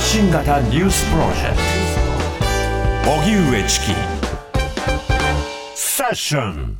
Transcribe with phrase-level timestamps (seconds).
[0.00, 1.56] 発信型ニュースプロジェク
[3.04, 3.10] ト。
[3.20, 3.86] 荻上チキ。
[5.74, 6.78] セッション。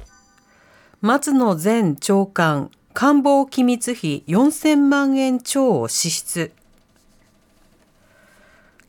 [1.02, 6.52] 松野前長官官房機密費4000万円超を支出。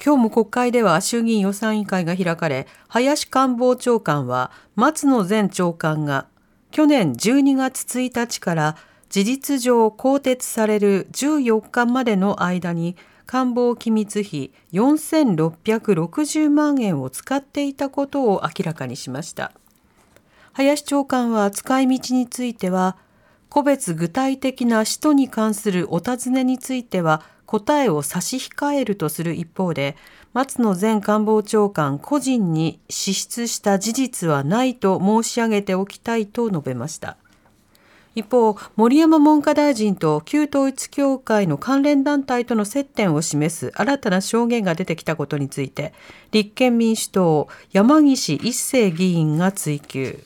[0.02, 6.26] 今日も国会では衆議院予算委員会が開かれ林官房長官は松野前長官が
[6.72, 8.78] 去年12月1日から
[9.10, 12.96] 事実上更迭される14日までの間に
[13.32, 19.54] 官房機密費4660万円を使っていたことを明らかにしました。
[20.52, 22.98] 林長官は使い道については
[23.48, 29.96] 個別具体的な使途に関するお尋ねについては答えを差し控えるとする一方で
[30.34, 37.16] 松野前官房長官個人に支出した事実はないと申し上げておきたいと述べました。
[38.14, 45.94] 一方森山文科大臣と旧統一教会の関連団体との接点を示す新たな証言が出てきたことについて
[46.32, 50.20] 立憲民主党山岸一生議員が追及。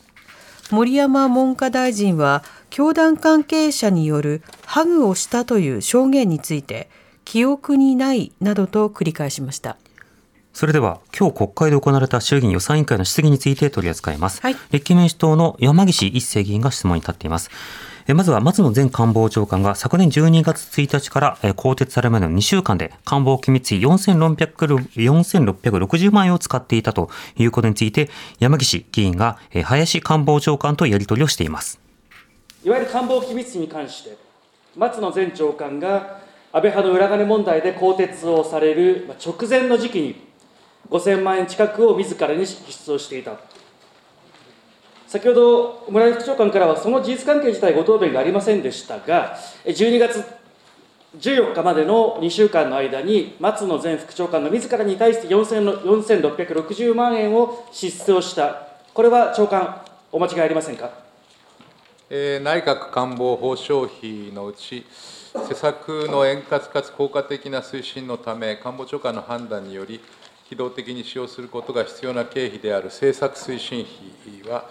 [0.71, 6.89] 森山文科大臣は教団関係者によるハグをしたという証言について
[7.23, 9.77] 記憶にないなどと繰り返しました。
[10.55, 17.49] それでは今日国会で行われた衆議院予算委員会の質疑について取り扱います、はい、立憲民主党の山岸一生議員が質問に立っています。
[18.07, 31.81] まずは松野前官房長官が昨年12月1日から更迭されるまでの2週間で官房機密費4660万円を使っていたということについて山岸議員が林官房長官とやり取りをしています。
[32.63, 34.15] いわゆる官房機密費に関して
[34.77, 36.21] 松野前長官が
[36.53, 40.34] 安倍派の裏金問題で更迭をされる直前の時期に
[40.89, 43.38] 5000万円近くを自らに支出をしていた。
[45.08, 50.25] 先ほど村井副長官からはその事実関係自体ご答弁がありませんでしたが12月
[51.19, 58.68] 14日までの2週間の間に松野前副長官の自らに対して4660万円を支出をした。
[58.94, 59.81] これは長官
[60.12, 60.90] お間違いありませんか、
[62.09, 64.85] えー、内閣官房報奨費のうち
[65.50, 70.00] 施策の円滑かつ効果的な推進のため官房長官の判断により
[70.55, 73.85] 機動的に使用することが必要な経費である政策推進
[74.41, 74.69] 費は、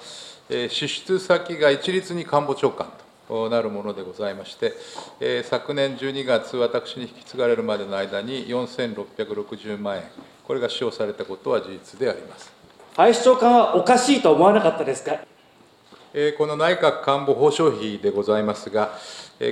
[0.70, 2.90] 支出先が一律に官房長官
[3.28, 4.72] となるものでございまして、
[5.44, 10.04] 昨年12月、私に引き継がれるまでの間に4660万円、
[10.46, 12.50] これが使用されたことは事実であります
[12.96, 15.18] 林長官はおかしいと思わなかったですか？
[16.38, 18.96] この内閣官房保障費でございますが、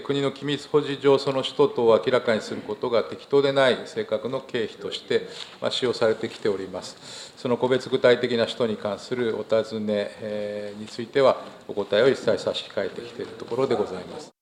[0.05, 5.27] 国の機密保持上、その使途等を明らかにすることが適当でない性格の経費として
[5.71, 7.33] 使用されてきております。
[7.37, 14.41] その個別具体的な使途に関するお尋ねについては、お答えを一切差し控えてきているところでございます。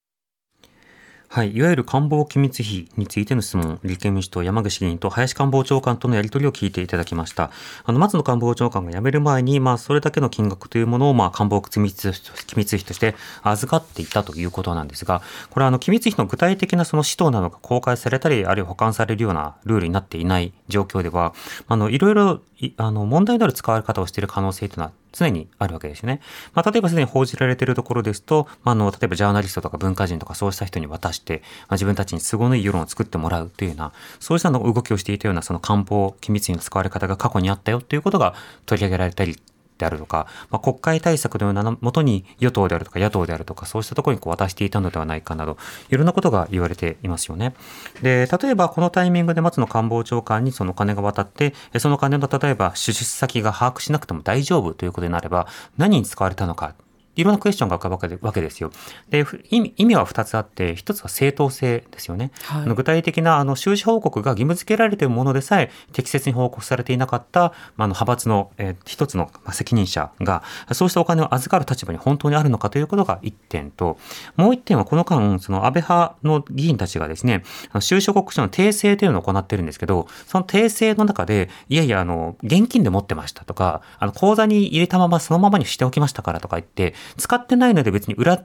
[1.32, 7.52] はい、いわゆる官房機密費についての質問、立憲民主党山口議員と林官房長官とのやり取りを聞いていただきました。
[7.84, 12.10] あの、松野官房長官が辞める前に、まあ、それだけの金額というものを、まあ、官房機密
[12.48, 13.14] 機密費として
[13.44, 21.32] 預かっていたということなんですが、これは、あの、機密費の具体的なその使途なのが公開されたり、あるいは保管されるようなルールになっていない状況では、
[21.68, 22.40] あの、いろいろ、
[22.76, 26.20] あの、問題のある使われ方をしている可能性というのは常にあるわけですね。
[26.54, 38.34] まあ、例えばすでに報じられているところですと、まあ、あの、例えばジャーナリストとか文化人とかそうした人に渡して、まあ、自分たちに都合のいい世論を作ってもらうというような、そうしたの動きをしていたようなその官報機密に使われ方が過去にあったよということが
[38.66, 39.36] 取り上げられたり
[39.80, 45.56] であるとか、まあ、国会対策のようなもとに与党であるとか野党であるとか、そうしたところにこう渡していたのではないかなど、
[45.88, 47.54] いろんなことが言われていますよね。
[48.02, 56.74] で、例えばこのタイミングで松野官房長官にその金が渡って、その金の例えば出資先が把握しなくても大丈夫ということになれば、何に使われたのか。
[57.16, 58.70] いろんなクエスチョンが浮かぶわけですよ。
[59.08, 62.30] で意味意味は2つあって1つは正当性ですよね。
[62.44, 73.98] はい、具体的なあの収支報告が義務付けられているものでさえ適切に報告されていなかった、まあ、の派閥の、えー、一つの責任者がそうしたお金を預かる立場に本当にあるのかということが1点と
[74.36, 77.42] もう1点はこの間その安倍派の議員たちがですね
[77.80, 88.44] 収支報告書の訂正というのを行ってるんですけどその訂正の中でいやいやあの現金で持ってましたとかあの口座に入れたままそのままにしておきましたからとか言って使ってないので別に裏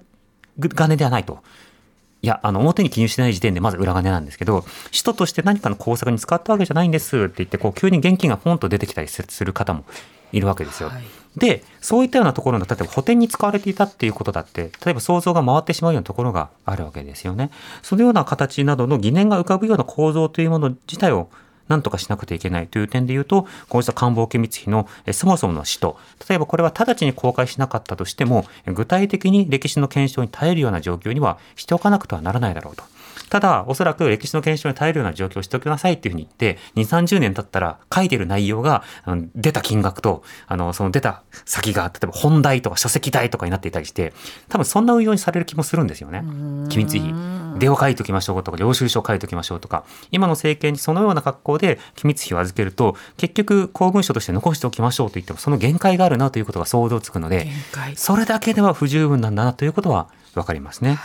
[0.76, 1.40] 金ではないと。
[2.22, 9.84] いや、あの、表に記入しない時点でまず裏金なんですけど、使途として何かの工作に使ったわけじゃないんですって言って、こう、急に現金がポンと出てきたりする方も
[10.32, 10.90] いるわけですよ。
[10.90, 11.04] はい、
[11.38, 17.52] で、そういったようなところの、例えば補填に使われていたっていうことだって、例えば想像が回ってしまうようなところがあるわけですよね。
[17.84, 21.30] そのような形などの疑念が浮かぶような構造というもの自体を
[21.68, 25.98] なんとかしなくてはいけないという点で言うと、こうした官房機密費のそもそもの使途、
[26.30, 32.84] 例えばこれは直ちに公開しなかったとしても、具体的に歴史の検証に耐えるような状況にはしておかなくてはならないだろうと。
[33.30, 44.14] ただ、おそらく歴史の検証に耐えるような状況をしておきなさいっていうふうに言って、2、30年経ったら書いてる内容が、あの出た金額と、あの、その出た先が、例えば本題とか書籍代とかになっていたりして、
[44.50, 46.24] 多分そんな運用にされる気もするんですよね。
[46.70, 47.14] 機密費。
[47.58, 57.48] 出を書いときましょうとか、領収書を書いときましょうとか、今の政権にそのような格好で機密費を預けると、結局公文書として残しておきましょうと言っても、その限界があるなということが想像つくので、
[57.96, 60.98] それだけでは不十分なんだなということは分かりますね。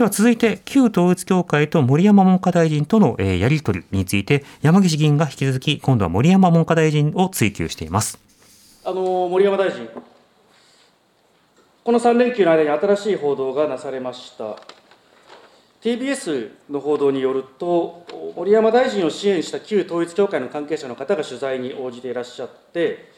[0.00, 8.18] では続いて、旧統一教会と森山文科大臣との、えーやり取りについて、山岸議員が引き続き、今度は森山文科大臣を追及しています。
[8.82, 9.86] あの森山大臣、
[11.84, 14.56] この3連休の間に新しい報道がなされました。
[15.82, 18.06] TBS の報道によると、
[18.36, 23.12] 森山大臣を支援した旧統一教会の関係者の方が取材に応じていらっしゃって、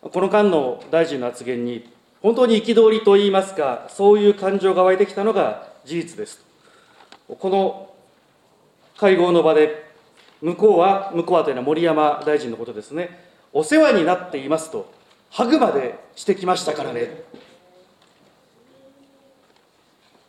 [0.00, 6.44] この間の大臣の発言に、本当に憤りといいますか、そういう感情が湧いてきたのが事実です。
[7.28, 7.90] この
[8.96, 9.84] 会合の場で、
[10.40, 14.92] 向こうは、向こうはというのは森山大臣のことですね、お世話になっていますと、
[15.30, 17.22] ハグまでしてきましたからね。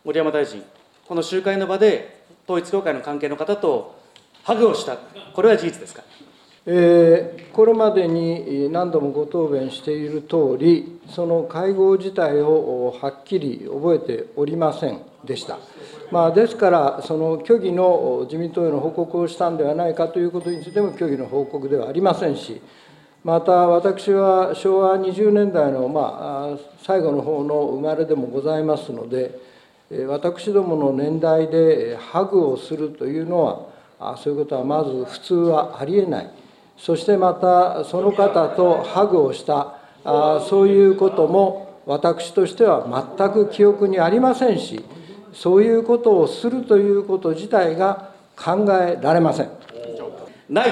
[0.04, 0.62] 森山大臣、
[1.06, 3.98] この集会の場で、統一教会の関係の方と
[4.42, 4.96] ハグをした、
[5.34, 6.02] これは事実ですか？
[6.70, 15.58] えーこれまでに何度もご答弁している通り、その会合自体をはっきり覚えておりませんでした。
[16.12, 22.62] まあ、ですから、その虚偽の自民党への報告をしたんではないかということについても虚偽の報告ではありませんし、
[23.24, 29.36] また私は昭和20年代の、まあ、最後の方の生まれでもございますので、
[30.06, 36.30] 私どもの年代でハグをするというのは、そういうことはまず普通はありえない。
[36.78, 42.86] そしてまたその方とハグをしたあそういうことも私としては
[43.18, 44.84] 全く記憶にありませんし
[45.32, 49.50] そういうことをするということ自体が考えられません。
[50.48, 50.70] ない、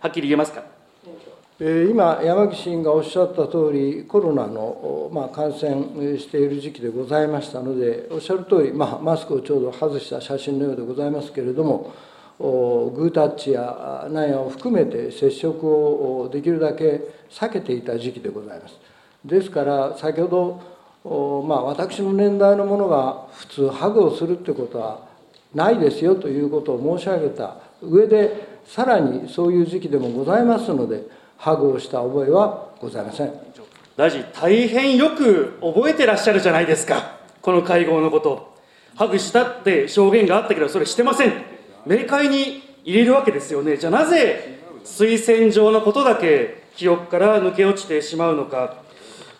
[0.00, 0.62] はっきり言えますか？
[1.60, 11.92] えー今、山岸委員がおっしゃった通り、コロナの、おまあ、感染している時期でございましたので、おっしゃる通り、まあ、マスクをちょうど外した写真のようでございますけれども、お
[12.38, 17.00] グータッチやなんやを含めて接触をできるだけ
[17.30, 18.76] 避けていた時期でございます。
[19.24, 20.60] ですから、先ほ
[21.04, 25.06] ど、まあ、私の年代のものが普通、ハグをするってことは
[25.54, 31.04] ないですよということを申し上げた上で、さらにそういう時期でもございますので、
[31.36, 33.32] ハグをした覚えはございません。
[33.96, 38.54] 大臣、大変よく覚えてらっしゃるじゃないですか、この会合のこと。
[38.96, 41.53] ハグしたって証言があったけど、それしてません。
[41.86, 43.76] 明快に入れるわけですよね。
[43.76, 48.84] じゃあなぜ、推薦状のことだけ記憶から抜け落ちてしまうのか。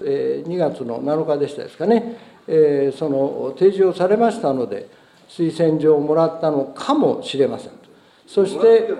[0.02, 2.16] え2月の7日でしたですかね、
[2.48, 4.88] えその提示をされましたので、
[5.28, 7.70] 推薦状をもらったのかもしれません。
[8.26, 8.90] そして、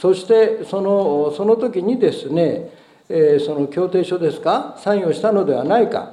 [0.00, 2.70] そしてそのその時にですね、
[3.08, 6.12] えその協定書ですか、サインをしたのではないか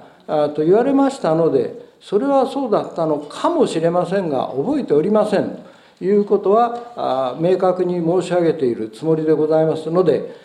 [0.56, 5.58] と言われましたので、それはそうだったのかもしれませんが、覚えておりません
[6.04, 10.44] いうことは、明確に申し上げているつもりでございますので、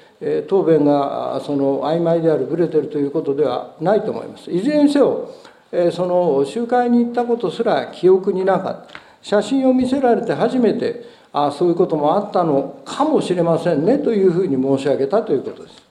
[0.48, 4.50] 答弁がその曖昧である、ぶれてるということではないと思います。
[4.50, 5.28] いずれにせよ、
[5.92, 8.94] その集会に行ったことすら記憶になかった。
[9.20, 15.87] 写真を見せられて初めて、あそういうこともあったのかもしれませんねというふうに申し上げたということです。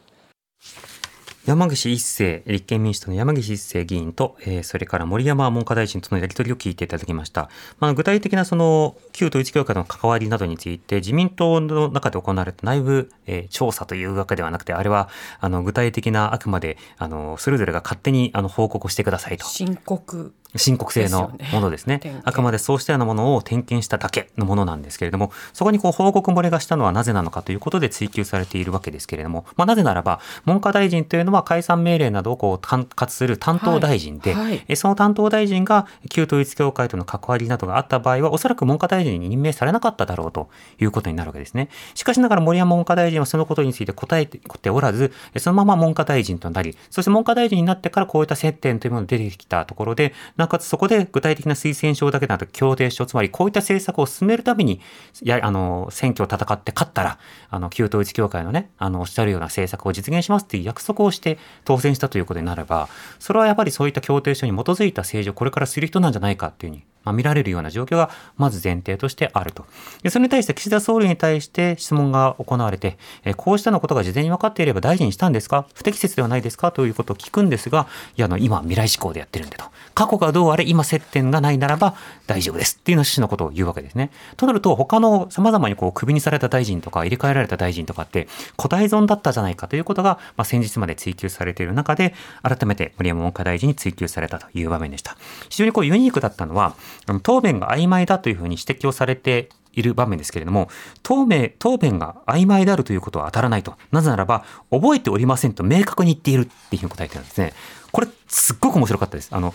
[1.48, 7.50] 山岸一生、立憲民主党の山岸一生議員と、えーそれから森山文科大臣とのやり取りを聞いていただきました。
[7.80, 15.08] まあ、具体的なその旧統一教会の関わりなどについて、自民党の中で行われた内部、えー調査というわけではなくて、あれは、
[15.40, 19.46] あの、具体的なあくまで、あの、それぞれが勝手に、あの、報告してくださいと。
[19.46, 22.00] 申告申告制のものですね。
[22.04, 34.48] ねあくまでそうしたようなものを点検しただけのものなんですけれども、そこにこう報告漏れがしたのはなぜなのかということで追及されているわけですけれども、まあ、なぜならば、文科大臣というのは解散命令などをこう管轄する担当大臣で、はい。
[34.48, 34.66] はい。
[34.68, 40.50] えその担当大臣が旧統一教会との関わりなどがあった場合は、おそらく文科大臣に任命されなかっただろうと
[40.80, 41.70] いうことになるわけですね。
[41.96, 54.82] しかしながら森山文科大臣はそのことについて答えておらず、そのまま文科大臣となり、そして文科大臣になってからこういった接点というものが出てきたところで、なかつそこで具体的な推薦書だけでなく協定書、つまりこういった政策を進めるために、
[55.24, 62.90] や、あの、選挙を戦って勝ったら、あの、旧統一教会のね、あの、おっしゃるような政策を実現しますっていう約束をして当選したということになれば、
[63.20, 69.66] それはやっぱりそういった協定書に基づいた政治をこれからする人なんじゃないかっていうふうに、まあ、見られるような状況がまず前提としてあると。
[70.04, 75.66] でそれに対して岸田総理に対して質問が行われて、えこうしたのことが事前に分かっていれば大臣にしたんですか？
[75.74, 76.72] 不適切ではないですか？
[76.72, 77.88] ということを聞くんですが、
[78.18, 79.66] いや、あの、今未来志向でやってるんでと。
[79.96, 81.96] 過去がどうあれ今接点がないならば
[82.28, 84.12] 大丈夫ですっていうの趣旨のことを言うわけですね。
[84.36, 95.18] となると、他の様々にこう、首にされた大臣とか入れ替えられた大臣とかって、古代損だったじゃないかということが、まあ、先日まで追及されている中で、改めて森山文科大臣に追及されたという場面でした。
[95.50, 96.76] 非常にこうユニークだったのは、
[97.22, 100.70] 答弁が曖昧だというふうに指摘をされている場面ですけれども、
[101.04, 103.76] 答弁、答弁が曖昧であるということは当たらないと。
[103.92, 107.54] なぜならば、覚えておりませんと明確に言っているっていうふうに答えてるんですね。
[107.92, 109.30] これ、すっごく面白かったです。
[109.32, 109.54] あの、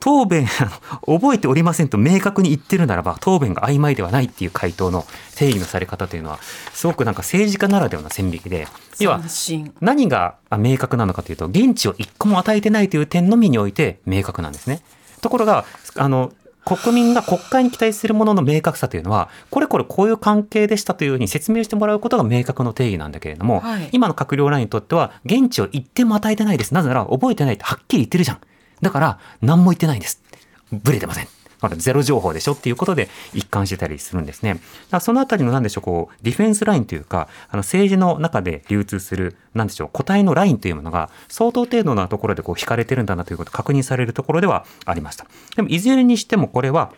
[0.00, 0.46] 答弁、
[1.04, 6.38] 覚えておりませんと明確に言ってるならば、答弁が曖昧ではないっていう回答の定義のされ方というのは、
[6.72, 8.68] すごくなんか政治家ならではの線引きで、
[9.00, 9.20] 要は、
[9.80, 14.80] 何が明確なのかというと、現地を一個も与えてないという点のみにおいて明確なんですね。
[15.22, 15.64] ところが、
[15.96, 16.32] あの、
[16.66, 26.74] 国民が国会に期待するものの明確さというのは、これこれこういう関係でしたというふうに説明してもらうことが明確の定義なんだけれども、はい、今の閣僚らにとっては、現地を一点も与えてないです。
[26.74, 28.40] なぜなら覚えてないってはっきり言ってるじゃん。
[28.82, 30.20] だから、何も言ってないんです。
[30.72, 31.28] ブレてません。
[31.60, 34.60] まだゼロ情報でしょっていうことで一貫してたりするんですね。
[34.90, 45.26] だそのあたりの何でしょう、こう、ディフェンスラインというか、あの政治の中で流通する、何でしょう、個体のラインというものが相当程度なところでこう引かれてるんだなということ確認されるところではありました。
[45.56, 46.92] でも、いずれにしてもこれは、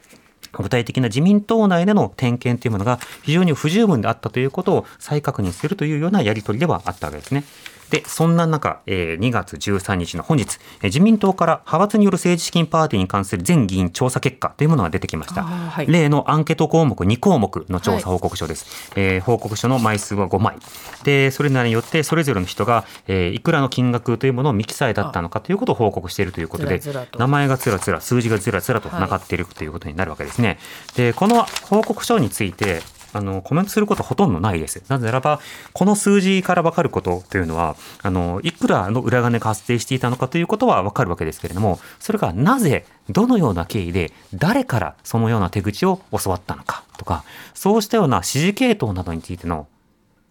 [0.53, 7.45] 具体的な自民党内での点検というものが非常に不十分であったということを再確認するというようなやり取りではあったわけですね。
[7.90, 15.42] で、そんな中、えー、2月13日の本日、えー、自民党から派閥による政治資金パーティーに関する全議員調査結果というものが出てきました。
[15.42, 18.92] はい、例のアンケート項目2項目の調査報告書です。
[18.95, 20.57] はい、えー、報告書の枚数は5枚。
[21.04, 30.59] で、それなりによってそれぞれの人が、えー、いくらの金額というものを未記載だったのかということを報告しているということで、ずらずら名前がつらつら、数字がずらずらとながっているということになるわけですね。
[30.97, 32.83] で、この報告書について、
[33.19, 34.83] あのコメントすることほとんどないです。
[34.89, 35.41] なぜならば、
[35.73, 49.67] この数字から分かることというのは、あのいくらの裏金が発生していたのかということは分かるわけですけれども、それがなぜ、どのような経緯で、誰からそのような手口を教わったのかとか、そうしたような指示系統などについての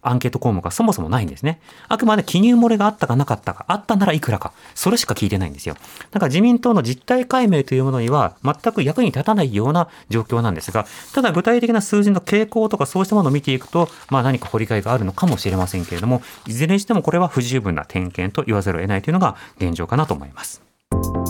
[0.02, 1.60] アンケート項目はそもそもないんですね。
[1.88, 5.76] あくまで記入漏れがあったかなかったか、あったならいくらか、それしか聞いてないんですよ。
[6.10, 20.62] だから自民党の実態解明というものには全く役に立たないような状況なんですが、ただ具体的な数字の傾向とかそうしたものを見ていくと、まあ何か掘りがいがあるのかもしれませんけれども、いずれにしてもこれは不十分な点検と言わざるを得ないというのが現状かなと思います。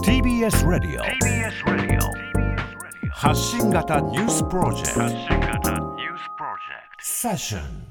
[0.04, 1.00] TBS Radio
[3.10, 5.08] 発信型ニュースプロジェクト
[7.00, 7.87] セッション